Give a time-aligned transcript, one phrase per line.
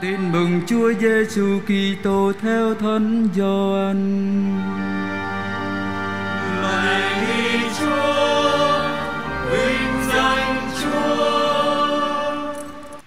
[0.00, 3.98] Tin mừng Chúa Giêsu Kitô theo Thánh Gioan.
[6.62, 8.80] Lạy Chúa,
[9.50, 12.54] vinh danh Chúa.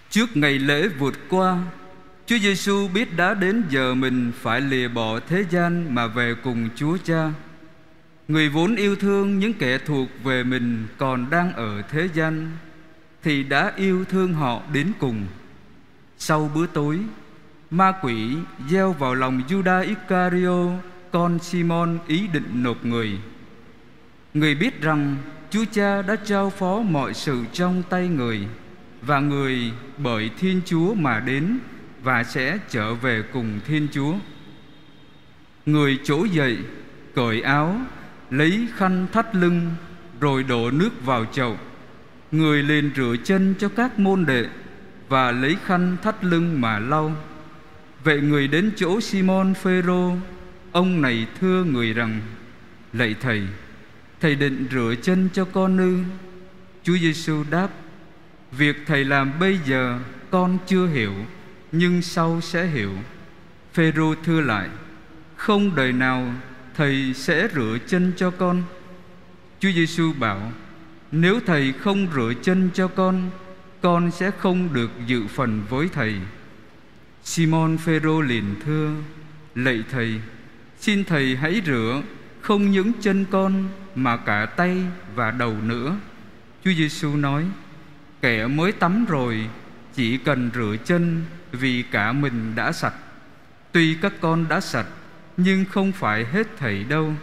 [0.09, 1.57] Trước ngày lễ vượt qua,
[2.25, 6.69] Chúa Giêsu biết đã đến giờ mình phải lìa bỏ thế gian mà về cùng
[6.75, 7.31] Chúa Cha.
[8.27, 12.51] Người vốn yêu thương những kẻ thuộc về mình còn đang ở thế gian
[13.23, 15.25] thì đã yêu thương họ đến cùng.
[16.23, 16.99] Sau bữa tối,
[17.71, 18.35] ma quỷ
[18.69, 20.69] gieo vào lòng Judas Iscario
[21.11, 23.19] con Simon ý định nộp người.
[24.33, 25.15] Người biết rằng
[25.49, 28.47] Chúa Cha đã trao phó mọi sự trong tay người
[29.01, 31.59] và người bởi Thiên Chúa mà đến
[32.03, 34.13] và sẽ trở về cùng Thiên Chúa.
[35.65, 36.57] Người trỗi dậy,
[37.15, 37.81] cởi áo,
[38.29, 39.71] lấy khăn thắt lưng
[40.19, 41.57] rồi đổ nước vào chậu.
[42.31, 44.45] Người lên rửa chân cho các môn đệ
[45.11, 47.15] và lấy khăn thắt lưng mà lau.
[48.03, 50.15] Vậy người đến chỗ Simon Phêrô,
[50.71, 52.21] ông này thưa người rằng:
[52.93, 53.47] Lạy thầy,
[54.21, 55.97] thầy định rửa chân cho con ư?
[56.83, 57.67] Chúa Giêsu đáp:
[58.51, 61.13] Việc thầy làm bây giờ con chưa hiểu,
[61.71, 62.91] nhưng sau sẽ hiểu.
[63.73, 64.69] Phêrô thưa lại:
[65.35, 66.33] Không đời nào
[66.75, 68.63] thầy sẽ rửa chân cho con.
[69.59, 70.51] Chúa Giêsu bảo:
[71.11, 73.29] Nếu thầy không rửa chân cho con,
[73.81, 76.15] con sẽ không được dự phần với thầy.
[77.23, 78.91] Simon Phêrô liền thưa:
[79.55, 80.21] Lạy thầy,
[80.79, 82.01] xin thầy hãy rửa
[82.41, 84.77] không những chân con mà cả tay
[85.15, 85.95] và đầu nữa.
[86.63, 87.45] Chúa Giêsu nói:
[88.21, 89.47] Kẻ mới tắm rồi
[89.95, 92.95] chỉ cần rửa chân vì cả mình đã sạch.
[93.71, 94.87] Tuy các con đã sạch
[95.37, 97.13] nhưng không phải hết thảy đâu.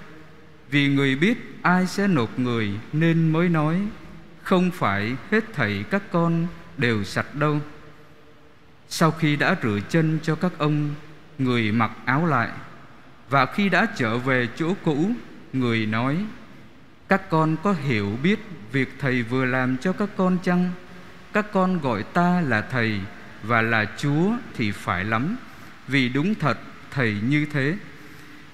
[0.70, 3.80] Vì người biết ai sẽ nộp người nên mới nói
[4.48, 6.46] không phải hết thảy các con
[6.76, 7.60] đều sạch đâu.
[8.88, 10.94] Sau khi đã rửa chân cho các ông,
[11.38, 12.48] người mặc áo lại
[13.30, 15.10] và khi đã trở về chỗ cũ,
[15.52, 16.16] người nói:
[17.08, 18.38] Các con có hiểu biết
[18.72, 20.70] việc thầy vừa làm cho các con chăng?
[21.32, 23.00] Các con gọi ta là thầy
[23.42, 25.36] và là Chúa thì phải lắm,
[25.88, 26.58] vì đúng thật
[26.90, 27.76] thầy như thế.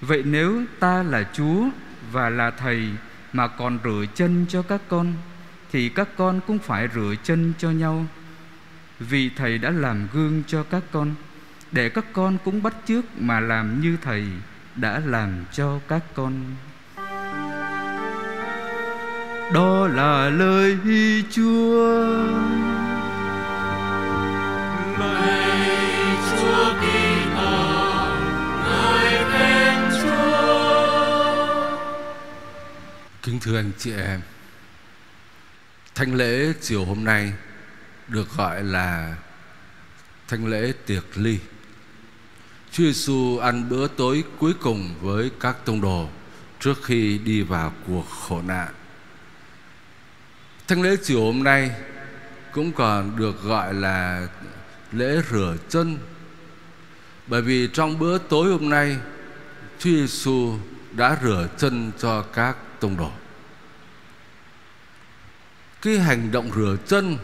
[0.01, 1.69] Vậy nếu ta là Chúa
[2.11, 2.89] và là thầy
[3.33, 5.13] mà còn rửa chân cho các con
[5.75, 8.05] thì các con cũng phải rửa chân cho nhau.
[8.99, 11.15] Vì thầy đã làm gương cho các con
[11.71, 14.25] để các con cũng bắt chước mà làm như thầy
[14.75, 16.33] đã làm cho các con.
[19.53, 20.77] Đó là lời
[21.31, 21.97] Chúa.
[26.39, 27.51] Chúa Kitô,
[29.31, 30.57] khen Chúa.
[33.21, 34.21] Kính thưa anh chị em
[35.95, 37.33] Thánh lễ chiều hôm nay
[38.07, 39.15] Được gọi là
[40.27, 41.39] Thánh lễ tiệc ly.
[42.71, 46.09] Chúa Giêsu ăn bữa tối cuối cùng với các tông đồ
[46.59, 48.73] Trước khi đi vào cuộc khổ nạn.
[50.67, 51.71] Thánh lễ chiều hôm nay
[52.51, 54.27] Cũng còn được gọi là
[54.91, 55.97] lễ rửa chân.
[57.27, 58.97] Bởi vì trong bữa tối hôm nay,
[59.79, 60.57] Chúa Giêsu
[60.91, 63.11] đã rửa chân cho các tông đồ
[65.85, 67.17] cái hành động rửa chân,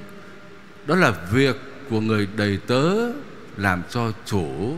[0.85, 1.55] đó là việc
[1.89, 2.94] của người đầy tớ
[3.57, 4.77] làm cho chủ.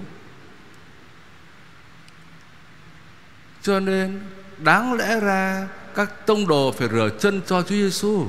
[3.62, 4.22] Cho nên,
[4.58, 8.28] đáng lẽ ra, các tông đồ phải rửa chân cho Chúa Giêsu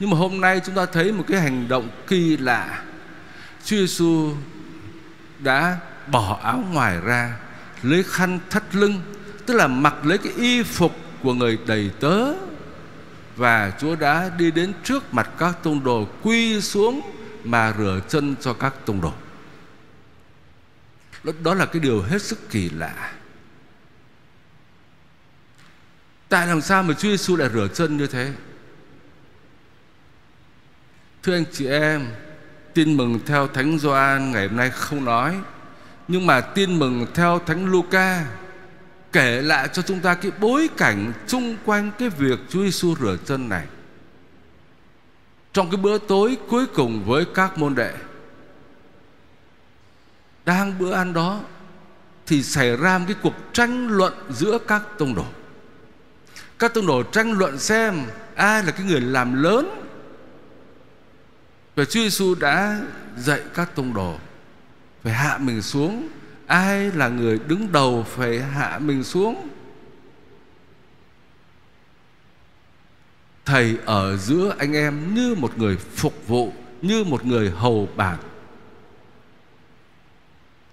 [0.00, 2.82] nhưng mà hôm nay chúng ta thấy một cái hành động kỳ lạ.
[3.64, 4.34] Chúa Giêsu
[5.38, 7.36] đã bỏ áo ngoài ra,
[7.82, 9.00] lấy khăn thắt lưng,
[9.46, 12.34] tức là mặc lấy cái y phục của người đầy tớ
[13.36, 17.00] và Chúa đã đi đến trước mặt các tông đồ quy xuống
[17.44, 19.12] mà rửa chân cho các tông đồ.
[21.42, 23.12] Đó, là cái điều hết sức kỳ lạ.
[26.28, 28.32] Tại làm sao mà Chúa Giêsu lại rửa chân như thế?
[31.22, 32.06] Thưa anh chị em,
[32.74, 35.38] tin mừng theo Thánh Gioan ngày hôm nay không nói,
[36.08, 38.26] nhưng mà tin mừng theo Thánh Luca
[39.12, 43.16] kể lại cho chúng ta cái bối cảnh xung quanh cái việc Chúa Giêsu rửa
[43.24, 43.66] chân này.
[45.52, 47.92] Trong cái bữa tối cuối cùng với các môn đệ,
[50.46, 51.40] Đang bữa ăn đó
[52.26, 55.24] Thì xảy ra một cái cuộc tranh luận giữa các tông đồ
[56.58, 58.02] Các tông đồ tranh luận xem
[58.34, 59.82] Ai là cái người làm lớn
[61.76, 62.80] Và Chúa Giêsu đã
[63.18, 64.16] dạy các tông đồ
[65.02, 66.08] Phải hạ mình xuống
[66.46, 69.48] ai là người đứng đầu phải hạ mình xuống?
[73.44, 76.52] Thầy ở giữa anh em như một người phục vụ,
[76.82, 78.16] như một người hầu bàn.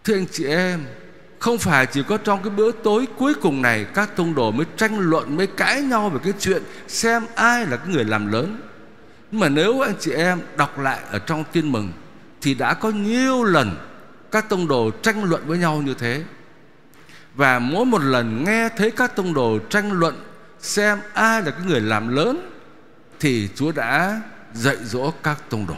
[0.04, 0.86] Thưa anh chị em,
[1.40, 4.66] Không phải chỉ có trong cái bữa tối cuối cùng này Các tông đồ mới
[4.78, 8.62] tranh luận, Mới cãi nhau về cái chuyện Xem ai là cái người làm lớn.
[9.32, 11.92] Nhưng mà nếu anh chị em đọc lại Ở trong tin mừng
[12.42, 13.76] Thì đã có nhiều lần
[14.34, 16.24] các tông đồ tranh luận với nhau như thế.
[17.36, 20.24] Và mỗi một lần nghe thấy các tông đồ tranh luận
[20.60, 22.52] Xem ai là cái người làm lớn,
[23.20, 24.22] Thì Chúa đã
[24.54, 25.76] dạy dỗ các tông đồ.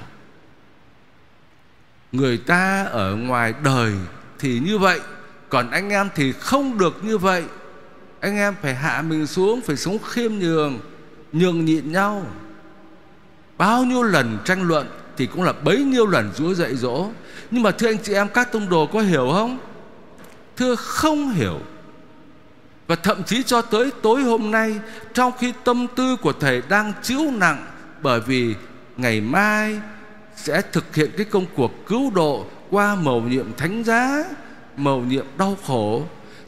[2.11, 3.93] Người ta ở ngoài đời
[4.39, 4.99] thì như vậy,
[5.49, 7.43] Còn anh em thì không được như vậy.
[8.19, 10.79] Anh em phải hạ mình xuống, Phải sống khiêm nhường
[11.31, 12.27] Nhường nhịn nhau.
[13.57, 14.87] Bao nhiêu lần tranh luận
[15.17, 17.09] Thì cũng là bấy nhiêu lần Chúa dạy dỗ.
[17.51, 19.57] Nhưng mà thưa anh chị em Các tông đồ có hiểu không
[20.57, 21.59] Thưa không hiểu
[22.87, 24.79] Và thậm chí cho tới tối hôm nay
[25.13, 27.65] Trong khi tâm tư của Thầy đang chịu nặng
[28.01, 28.55] Bởi vì
[28.97, 29.79] ngày mai
[30.35, 34.23] sẽ thực hiện cái công cuộc cứu độ qua mầu nhiệm thánh giá,
[34.77, 36.03] mầu nhiệm đau khổ.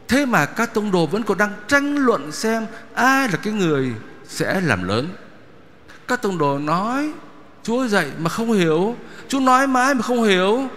[0.07, 3.93] Thế mà các tông đồ vẫn còn đang tranh luận xem ai là cái người
[4.27, 5.09] sẽ làm lớn.
[6.07, 7.11] Các tông đồ nói
[7.63, 8.95] Chúa dạy mà không hiểu,
[9.27, 10.67] Chúa nói mãi mà không hiểu.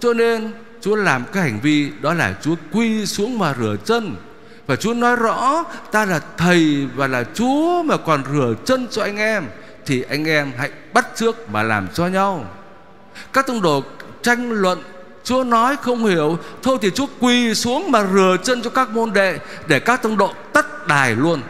[0.00, 4.16] Cho nên Chúa làm cái hành vi đó là Chúa quy xuống mà rửa chân.
[4.66, 9.02] Và Chúa nói rõ, ta là thầy và là Chúa mà còn rửa chân cho
[9.02, 9.44] anh em,
[9.86, 12.44] thì anh em hãy bắt trước mà làm cho nhau.
[13.32, 13.82] Các tông đồ
[14.22, 14.82] tranh luận,
[15.24, 19.12] Chúa nói không hiểu, Thôi thì Chúa quỳ xuống mà rửa chân cho các môn
[19.12, 21.40] đệ, Để các tông độ tất đài luôn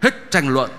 [0.00, 0.70] Hết tranh luận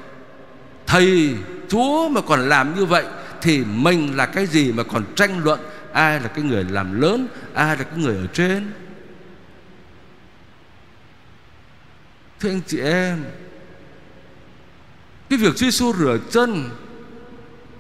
[0.88, 1.36] Thầy,
[1.70, 3.04] Chúa mà còn làm như vậy,
[3.42, 5.60] Thì mình là cái gì mà còn tranh luận
[5.94, 8.72] Ai là cái người làm lớn Ai là cái người ở trên
[12.40, 13.24] Thưa anh chị em
[15.30, 16.70] Cái việc Chúa Giêsu rửa chân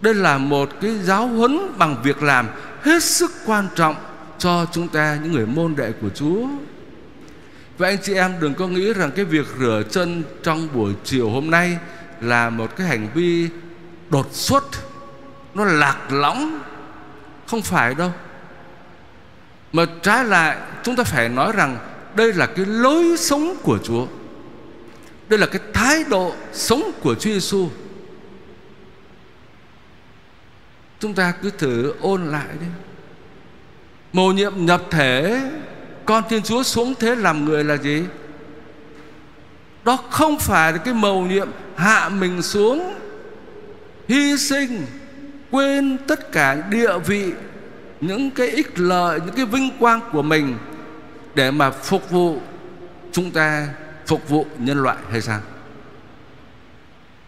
[0.01, 2.47] đây là một cái giáo huấn bằng việc làm
[2.81, 3.95] hết sức quan trọng
[4.37, 6.47] cho chúng ta những người môn đệ của Chúa.
[7.77, 11.29] Và anh chị em đừng có nghĩ rằng cái việc rửa chân trong buổi chiều
[11.29, 11.77] hôm nay
[12.21, 13.49] là một cái hành vi
[14.09, 14.63] đột xuất,
[15.53, 16.59] nó lạc lõng.
[17.51, 18.11] Không phải đâu.
[19.71, 21.77] Mà trái lại, chúng ta phải nói rằng
[22.15, 24.07] đây là cái lối sống của Chúa.
[25.29, 27.69] Đây là cái thái độ sống của Chúa Giêsu.
[30.99, 32.67] Chúng ta cứ thử ôn lại đi
[34.13, 35.41] Mầu nhiệm nhập thể,
[36.05, 38.03] Con Thiên Chúa xuống thế làm người là gì
[39.83, 42.93] Đó không phải là cái mầu nhiệm Hạ mình xuống,
[44.07, 44.85] Hy sinh
[45.51, 47.33] Quên tất cả địa vị,
[48.01, 50.57] Những cái ích lợi, Những cái vinh quang của mình
[51.35, 52.39] Để mà phục vụ
[53.11, 53.67] Chúng ta,
[54.07, 55.39] phục vụ nhân loại hay sao?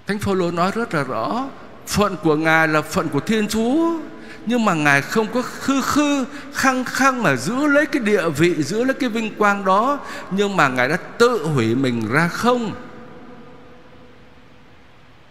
[0.07, 1.45] Thánh Phaolô nói rất là rõ,
[1.87, 3.99] Phận của Ngài là phận của Thiên Chúa,
[4.45, 8.63] Nhưng mà Ngài không có khư khư, Khăng khăng mà giữ lấy cái địa vị,
[8.63, 9.99] Giữ lấy cái vinh quang đó,
[10.31, 12.71] Nhưng mà Ngài đã tự hủy mình ra không?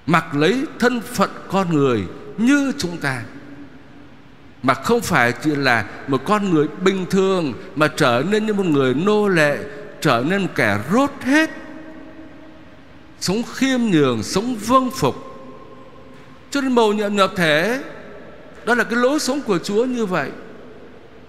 [0.06, 2.04] Mặc lấy thân phận con người
[2.38, 3.22] như chúng ta.
[4.62, 8.66] Mà không phải chỉ là một con người bình thường Mà trở nên như một
[8.66, 9.58] người nô lệ,
[10.00, 11.50] Trở nên kẻ rốt hết.
[13.20, 15.14] Sống khiêm nhường, Sống vâng phục.
[16.50, 17.82] Cho nên mầu nhiệm nhập thể,
[18.64, 20.30] Đó là cái lối sống của Chúa như vậy.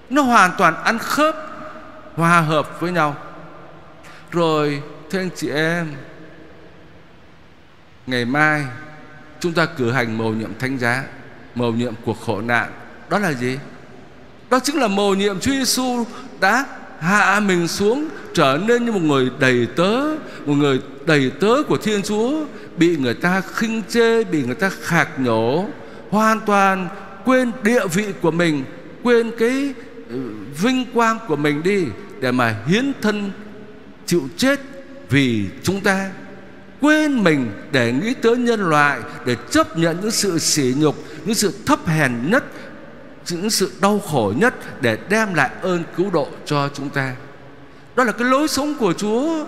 [0.09, 1.35] Nó hoàn toàn ăn khớp,
[2.15, 3.15] Hòa hợp với nhau.
[4.31, 5.87] Rồi, thưa anh chị em,
[8.07, 8.65] Ngày mai
[9.43, 11.03] Chúng ta cử hành mầu nhiệm thánh giá,
[11.55, 12.71] Mầu nhiệm cuộc khổ nạn
[13.09, 13.57] Đó là gì?
[14.49, 16.05] Đó chính là mầu nhiệm Chúa Giêsu
[16.39, 16.65] đã
[16.99, 20.01] hạ mình xuống, trở nên như một người đầy tớ,
[20.45, 22.45] một người đầy tớ của thiên chúa,
[22.77, 25.65] bị người ta khinh chê, bị người ta khạc nhổ,
[26.09, 26.87] hoàn toàn
[27.25, 28.63] quên địa vị của mình,
[29.03, 29.73] quên cái
[30.09, 30.19] ừ,
[30.61, 31.85] vinh quang của mình đi
[32.19, 33.31] để mà hiến thân
[34.05, 34.59] chịu chết
[35.09, 36.09] vì chúng ta
[36.83, 41.35] quên mình để nghĩ tới nhân loại, để chấp nhận những sự sỉ nhục, những
[41.35, 42.43] sự thấp hèn nhất,
[43.29, 47.15] những sự đau khổ nhất để đem lại ơn cứu độ cho chúng ta.
[47.95, 49.45] Đó là cái lối sống của Chúa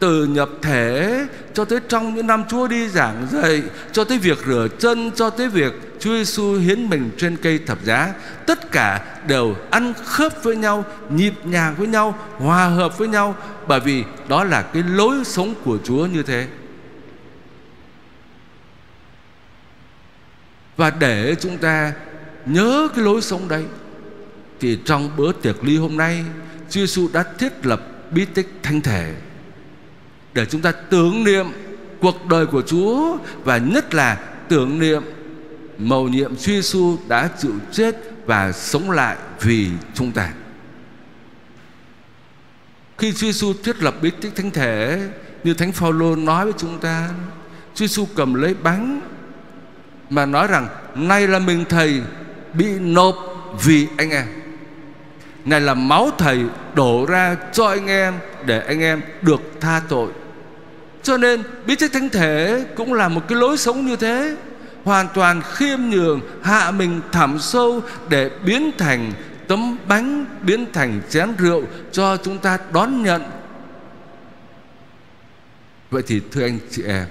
[0.00, 4.38] từ nhập thể cho tới trong những năm Chúa đi giảng dạy, cho tới việc
[4.46, 8.14] rửa chân, cho tới việc Chúa Giêsu hiến mình trên cây thập giá,
[8.46, 13.36] tất cả đều ăn khớp với nhau, nhịp nhàng với nhau, hòa hợp với nhau,
[13.68, 16.48] bởi vì đó là cái lối sống của Chúa như thế.
[20.76, 21.92] Và để chúng ta
[22.46, 23.64] nhớ cái lối sống đấy,
[24.60, 26.24] thì trong bữa tiệc ly hôm nay,
[26.70, 29.14] Chúa Giêsu đã thiết lập bí tích thánh thể
[30.34, 31.46] để chúng ta tưởng niệm
[32.00, 34.18] cuộc đời của Chúa và nhất là
[34.48, 35.02] tưởng niệm
[35.78, 37.96] mầu nhiệm Chúa Giêsu đã chịu chết
[38.26, 40.32] và sống lại vì chúng ta.
[42.98, 44.98] khi Chúa Giêsu thiết lập bí tích thánh thể
[45.44, 47.08] như Thánh Phaolô nói với chúng ta,
[47.74, 49.00] Chúa Giêsu cầm lấy bánh
[50.10, 52.02] mà nói rằng nay là mình thầy
[52.54, 53.16] bị nộp
[53.64, 54.26] vì anh em.
[55.44, 56.44] Này là máu thầy
[56.74, 58.14] đổ ra cho anh em
[58.46, 60.10] để anh em được tha tội.
[61.02, 64.36] Cho nên bí tích thánh thể cũng là một cái lối sống như thế.
[64.84, 69.12] Hoàn toàn khiêm nhường, hạ mình thảm sâu để biến thành
[69.48, 73.22] tấm bánh, biến thành chén rượu cho chúng ta đón nhận.
[75.90, 77.06] Vậy thì thưa anh chị em,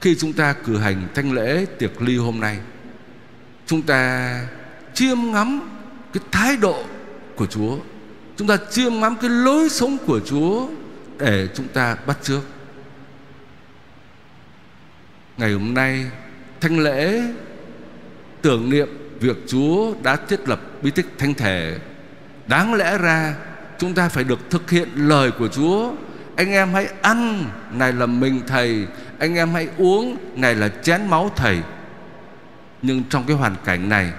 [0.00, 2.58] khi chúng ta cử hành thanh lễ tiệc ly hôm nay,
[3.66, 4.34] chúng ta
[4.94, 5.70] chiêm ngắm
[6.12, 6.84] cái thái độ
[7.36, 7.76] của Chúa
[8.38, 10.68] chúng ta chiêm ngắm cái lối sống của Chúa
[11.18, 12.42] để chúng ta bắt chước.
[15.36, 16.06] Ngày hôm nay
[16.60, 17.22] thanh lễ
[18.42, 18.88] tưởng niệm
[19.20, 21.78] việc Chúa đã thiết lập bí tích thánh thể.
[22.46, 23.34] Đáng lẽ ra,
[23.78, 25.92] chúng ta phải được thực hiện lời của Chúa.
[26.36, 28.86] Anh em hãy ăn, này là mình, thầy.
[29.18, 31.58] Anh em hãy uống, này là chén máu, thầy.
[32.82, 34.12] Nhưng trong cái hoàn cảnh này,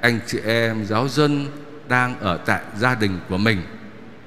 [0.00, 1.46] anh chị em, giáo dân
[1.88, 3.62] đang ở tại gia đình của mình.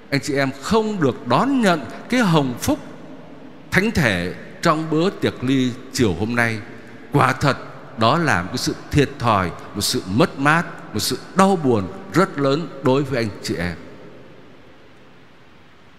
[0.09, 2.79] Anh chị em không được đón nhận cái hồng phúc
[3.71, 6.59] thánh thể trong bữa tiệc ly chiều hôm nay.
[7.11, 7.57] Quả thật,
[7.97, 12.39] đó là một sự thiệt thòi, một sự mất mát, một sự đau buồn rất
[12.39, 13.75] lớn đối với anh chị em.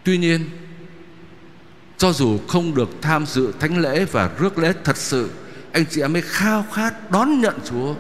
[0.05, 0.51] Tuy nhiên,
[1.97, 5.31] cho dù không được tham dự thánh lễ và rước lễ thật sự,
[5.73, 7.95] anh chị em mới khao khát đón nhận Chúa.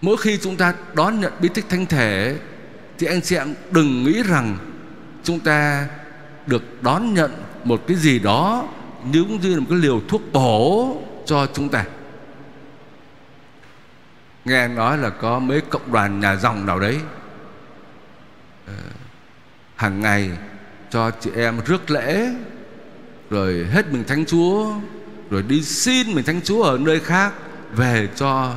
[0.00, 2.36] Mỗi khi chúng ta đón nhận bí tích thánh thể,
[2.98, 4.58] thì anh chị em đừng nghĩ rằng
[5.24, 5.86] chúng ta
[6.46, 7.30] được đón nhận
[7.64, 8.68] một cái gì đó
[9.04, 11.84] như cũng như là một cái liều thuốc bổ cho chúng ta.
[14.44, 16.98] Nghe nói là có mấy cộng đoàn nhà dòng nào đấy
[18.66, 18.72] ờ,
[19.76, 20.30] hàng ngày
[20.90, 22.28] cho chị em rước lễ,
[23.30, 24.74] rồi hết mình thánh chúa,
[25.30, 27.32] rồi đi xin mình thánh chúa ở nơi khác
[27.72, 28.54] về cho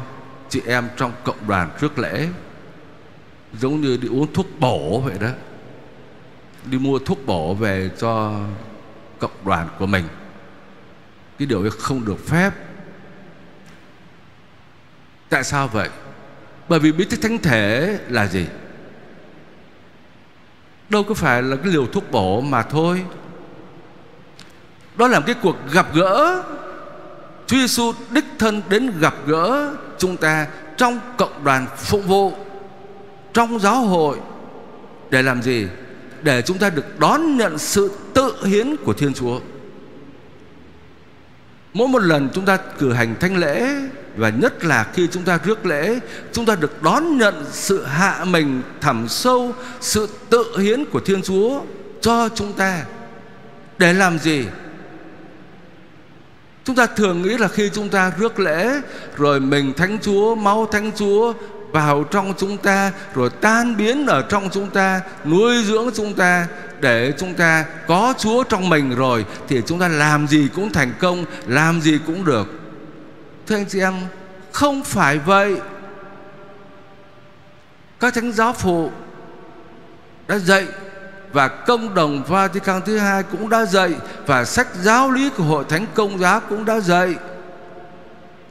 [0.53, 2.27] chị em trong cộng đoàn trước lễ.
[3.53, 5.29] Giống như đi uống thuốc bổ vậy đó.
[6.65, 8.39] Đi mua thuốc bổ về cho
[9.19, 10.03] cộng đoàn của mình.
[11.39, 12.51] Cái điều ấy không được phép.
[15.29, 15.89] Tại sao vậy?
[16.69, 18.45] Bởi vì bí tích thánh thể là gì?
[20.89, 23.05] Đâu có phải là cái liều thuốc bổ mà thôi.
[24.95, 26.43] Đó là cái cuộc gặp gỡ.
[27.47, 32.33] Chúa Giêsu đích thân đến gặp gỡ chúng ta trong cộng đoàn phụng vụ
[33.33, 34.17] trong giáo hội
[35.09, 35.67] để làm gì
[36.21, 39.39] để chúng ta được đón nhận sự tự hiến của Thiên Chúa.
[41.73, 43.67] Mỗi một lần chúng ta cử hành thánh lễ
[44.15, 45.99] và nhất là khi chúng ta rước lễ,
[46.31, 51.21] chúng ta được đón nhận sự hạ mình thẳm sâu, sự tự hiến của Thiên
[51.21, 51.61] Chúa
[52.01, 52.85] cho chúng ta.
[53.77, 54.45] Để làm gì?
[56.65, 58.81] Chúng ta thường nghĩ là khi chúng ta rước lễ
[59.15, 61.33] rồi mình thánh Chúa, máu thánh Chúa
[61.71, 66.47] vào trong chúng ta rồi tan biến ở trong chúng ta nuôi dưỡng chúng ta
[66.79, 70.93] để chúng ta có Chúa trong mình rồi thì chúng ta làm gì cũng thành
[70.99, 72.47] công làm gì cũng được.
[73.47, 73.93] Thưa anh chị em
[74.51, 75.57] không phải vậy.
[77.99, 78.91] Các thánh giáo phụ
[80.27, 80.67] đã dạy
[81.33, 83.93] và công đồng Vatican thứ hai cũng đã dạy
[84.25, 87.15] và sách giáo lý của hội thánh công giáo cũng đã dạy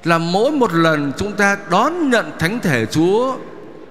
[0.04, 3.36] là mỗi một lần chúng ta đón nhận thánh thể Chúa,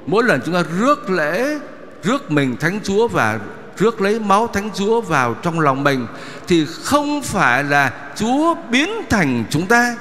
[0.05, 1.59] mỗi lần chúng ta rước lễ,
[2.03, 3.39] rước mình thánh Chúa và
[3.77, 6.07] rước lấy máu thánh Chúa vào trong lòng mình
[6.47, 9.95] thì không phải là Chúa biến thành chúng ta,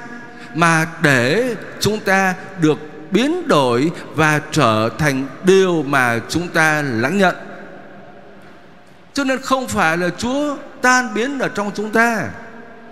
[0.55, 2.77] mà để chúng ta được
[3.11, 7.35] biến đổi và trở thành điều mà chúng ta lãnh nhận
[9.13, 12.29] cho nên không phải là Chúa tan biến ở trong chúng ta,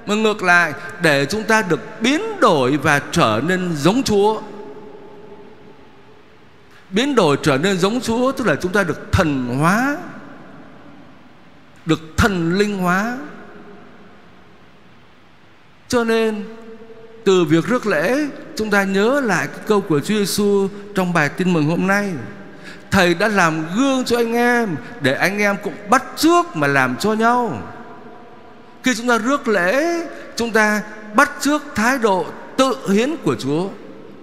[0.05, 4.41] mà ngược lại, để chúng ta được biến đổi và trở nên giống Chúa.
[6.89, 9.97] Biến đổi trở nên giống Chúa tức là chúng ta được thần hóa,
[11.85, 13.17] được thần linh hóa.
[15.87, 16.43] Cho nên,
[17.25, 21.29] từ việc rước lễ, chúng ta nhớ lại cái câu của Chúa Giêsu trong bài
[21.29, 22.13] tin mừng hôm nay
[22.91, 26.95] thầy đã làm gương cho anh em, để anh em cũng bắt trước mà làm
[26.97, 27.61] cho nhau.
[28.83, 30.01] Khi chúng ta rước lễ,
[30.35, 30.81] chúng ta
[31.13, 32.25] bắt trước thái độ
[32.57, 33.67] tự hiến của Chúa,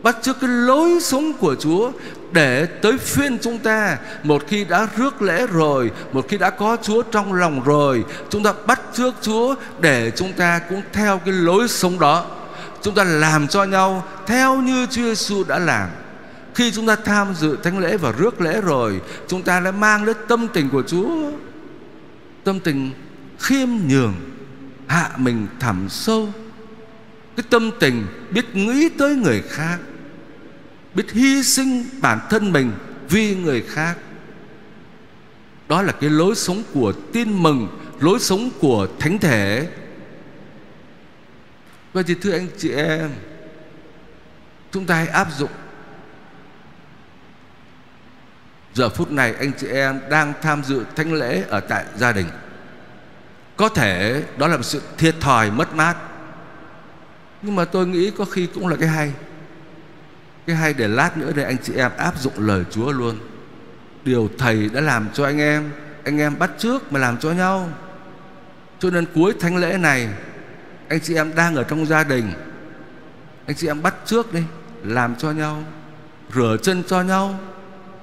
[0.02, 1.90] bắt trước cái lối sống của Chúa
[2.32, 3.98] để tới phiên chúng ta.
[4.22, 8.42] Một khi đã rước lễ rồi, một khi đã có Chúa trong lòng rồi, chúng
[8.42, 12.24] ta bắt trước Chúa để chúng ta cũng theo cái lối sống đó.
[12.82, 15.88] Chúng ta làm cho nhau theo như Chúa Giêsu đã làm
[16.56, 20.04] khi chúng ta tham dự thánh lễ và rước lễ rồi, chúng ta đã mang
[20.04, 21.30] đến tâm tình của Chúa.
[22.44, 22.90] Tâm tình
[23.38, 24.14] khiêm nhường,
[24.86, 26.32] hạ mình thẳm sâu.
[27.36, 29.78] Cái tâm tình biết nghĩ tới người khác,
[30.94, 32.72] biết hy sinh bản thân mình
[33.08, 33.98] vì người khác.
[35.68, 37.68] Đó là cái lối sống của tin mừng,
[38.00, 39.68] lối sống của thánh thể.
[41.92, 43.10] Vậy thì thưa anh chị em,
[44.72, 45.50] chúng ta hãy áp dụng
[48.76, 52.26] giờ phút này anh chị em đang tham dự thánh lễ ở tại gia đình.
[53.56, 55.96] Có thể đó là một sự thiệt thòi mất mát.
[57.42, 59.12] Nhưng mà tôi nghĩ có khi cũng là cái hay.
[60.46, 63.18] Cái hay để lát nữa để anh chị em áp dụng lời Chúa luôn.
[64.04, 65.70] Điều thầy đã làm cho anh em
[66.04, 67.70] anh em bắt trước mà làm cho nhau.
[68.78, 70.08] Cho nên cuối thánh lễ này,
[70.88, 72.32] anh chị em đang ở trong gia đình,
[73.46, 74.42] anh chị em bắt trước đi,
[74.82, 75.62] làm cho nhau,
[76.34, 77.38] rửa chân cho nhau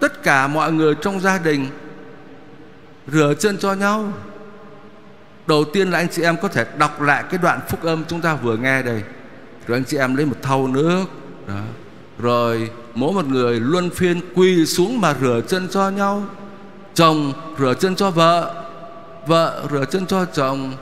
[0.03, 1.67] tất cả mọi người trong gia đình
[3.07, 4.13] rửa chân cho nhau.
[5.48, 8.22] Đầu tiên là anh chị em có thể đọc lại cái đoạn phúc âm chúng
[8.22, 9.03] ta vừa nghe đây.
[9.67, 11.05] Rồi anh chị em lấy một thau nước,
[11.48, 11.62] đó.
[12.19, 16.24] Rồi mỗi một người luân phiên quỳ xuống mà rửa chân cho nhau.
[16.93, 18.63] Chồng rửa chân cho vợ
[19.27, 20.74] vợ rửa chân cho chồng,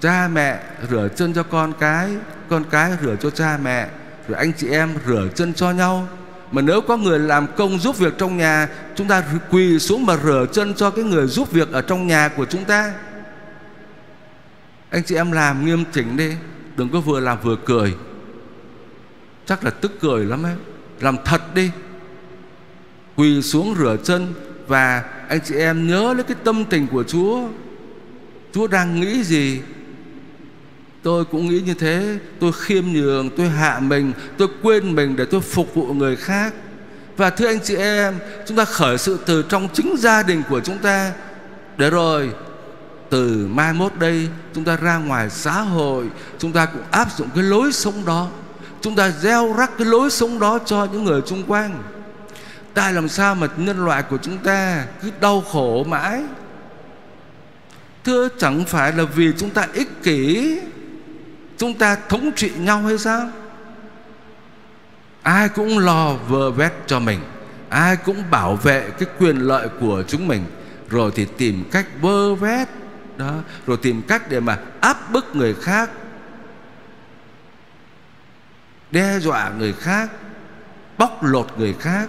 [0.00, 2.10] cha mẹ rửa chân cho con cái
[2.48, 3.88] con cái rửa cho cha mẹ.
[4.28, 6.08] Rồi anh chị em rửa chân cho nhau
[6.52, 10.16] mà nếu có người làm công giúp việc trong nhà, chúng ta quỳ xuống mà
[10.16, 12.92] rửa chân cho cái người giúp việc ở trong nhà của chúng ta.
[14.90, 16.32] Anh chị em làm nghiêm chỉnh đi,
[16.76, 17.94] đừng có vừa làm vừa cười.
[19.46, 20.54] Chắc là tức cười lắm ấy.
[21.00, 21.70] Làm thật đi.
[23.16, 24.34] Quỳ xuống rửa chân
[24.66, 27.48] và anh chị em nhớ lấy cái tâm tình của Chúa.
[28.52, 29.60] Chúa đang nghĩ gì?
[31.06, 32.18] Tôi cũng nghĩ như thế.
[32.40, 36.54] Tôi khiêm nhường, tôi hạ mình Tôi quên mình để tôi phục vụ người khác.
[37.16, 38.14] Và thưa anh chị em
[38.46, 41.12] Chúng ta khởi sự từ trong chính gia đình của chúng ta.
[41.76, 42.30] Để rồi
[43.10, 46.06] Từ mai mốt đây Chúng ta ra ngoài xã hội
[46.38, 48.28] Chúng ta cũng áp dụng cái lối sống đó.
[48.80, 51.82] Chúng ta gieo rắc cái lối sống đó cho những người xung quanh.
[52.74, 56.22] Tại làm sao mà nhân loại của chúng ta Cứ đau khổ mãi?
[58.04, 60.58] Thưa chẳng phải là vì chúng ta ích kỷ
[61.58, 63.30] Chúng ta thống trị nhau hay sao?
[65.22, 67.20] Ai cũng lo vơ vét cho mình.
[67.68, 70.44] Ai cũng bảo vệ cái quyền lợi của chúng mình.
[70.88, 72.68] Rồi thì tìm cách vơ vét,
[73.16, 73.34] đó.
[73.66, 75.90] Rồi tìm cách để mà áp bức người khác.
[78.90, 80.10] Đe dọa người khác.
[80.98, 82.08] Bóc lột người khác.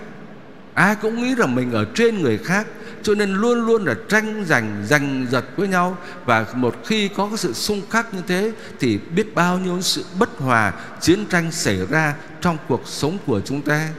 [0.73, 2.67] Ai cũng nghĩ rằng mình ở trên người khác
[3.07, 5.97] cho nên luôn luôn là tranh giành giành giật với nhau.
[6.25, 10.05] Và một khi có cái sự xung khắc như thế, thì biết bao nhiêu sự
[10.19, 13.89] bất hòa, chiến tranh xảy ra trong cuộc sống của chúng ta.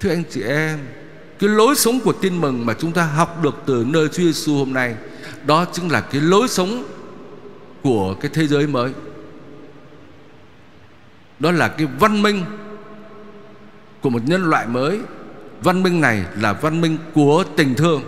[0.00, 0.78] Thưa anh chị em,
[1.38, 4.56] cái lối sống của tin mừng mà chúng ta học được từ nơi Chúa Giêsu
[4.56, 4.94] hôm nay,
[5.46, 6.84] đó chính là cái lối sống
[7.82, 8.92] của cái thế giới mới.
[11.38, 12.44] Đó là cái văn minh
[14.00, 15.00] của một nhân loại mới.
[15.62, 18.02] Văn minh này là văn minh của tình thương.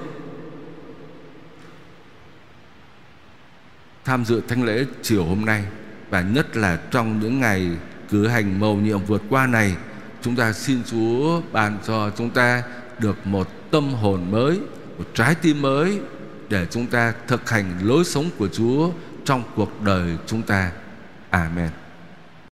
[4.05, 5.65] Tham dự thánh lễ chiều hôm nay,
[6.11, 7.71] Và nhất là trong những ngày
[8.11, 9.75] cử hành mầu nhiệm vượt qua này,
[10.23, 12.63] Chúng ta xin Chúa ban cho chúng ta
[12.99, 14.61] được một tâm hồn mới,
[14.99, 16.01] Một trái tim mới
[16.49, 18.91] Để chúng ta thực hành lối sống của Chúa
[19.25, 20.73] trong cuộc đời chúng ta.
[21.31, 21.71] Amen.